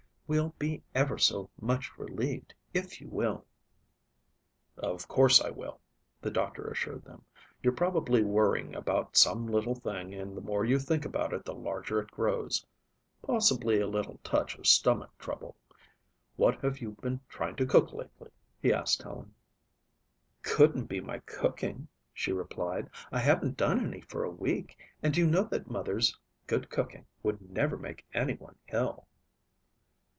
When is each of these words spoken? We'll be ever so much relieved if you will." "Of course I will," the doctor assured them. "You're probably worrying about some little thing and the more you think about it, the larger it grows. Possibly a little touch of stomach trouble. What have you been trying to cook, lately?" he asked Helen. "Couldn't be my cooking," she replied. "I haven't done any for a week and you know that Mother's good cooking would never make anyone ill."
We'll 0.33 0.53
be 0.57 0.81
ever 0.95 1.17
so 1.17 1.49
much 1.59 1.97
relieved 1.97 2.53
if 2.73 3.01
you 3.01 3.09
will." 3.09 3.45
"Of 4.77 5.05
course 5.09 5.41
I 5.41 5.49
will," 5.49 5.81
the 6.21 6.31
doctor 6.31 6.69
assured 6.69 7.03
them. 7.03 7.25
"You're 7.61 7.73
probably 7.73 8.23
worrying 8.23 8.73
about 8.73 9.17
some 9.17 9.45
little 9.45 9.75
thing 9.75 10.13
and 10.13 10.37
the 10.37 10.41
more 10.41 10.63
you 10.63 10.79
think 10.79 11.03
about 11.03 11.33
it, 11.33 11.43
the 11.43 11.53
larger 11.53 11.99
it 11.99 12.11
grows. 12.11 12.65
Possibly 13.21 13.81
a 13.81 13.87
little 13.87 14.21
touch 14.23 14.57
of 14.57 14.67
stomach 14.67 15.11
trouble. 15.19 15.57
What 16.37 16.61
have 16.61 16.79
you 16.79 16.91
been 17.01 17.19
trying 17.27 17.57
to 17.57 17.65
cook, 17.65 17.91
lately?" 17.91 18.29
he 18.61 18.71
asked 18.71 19.03
Helen. 19.03 19.35
"Couldn't 20.43 20.85
be 20.85 21.01
my 21.01 21.19
cooking," 21.25 21.89
she 22.13 22.31
replied. 22.31 22.89
"I 23.11 23.19
haven't 23.19 23.57
done 23.57 23.85
any 23.85 23.99
for 23.99 24.23
a 24.23 24.31
week 24.31 24.79
and 25.03 25.17
you 25.17 25.27
know 25.27 25.43
that 25.51 25.69
Mother's 25.69 26.17
good 26.47 26.69
cooking 26.69 27.05
would 27.21 27.51
never 27.51 27.75
make 27.75 28.05
anyone 28.13 28.55
ill." 28.71 29.09